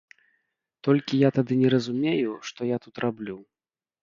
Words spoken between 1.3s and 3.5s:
тады не разумею, што я тут раблю.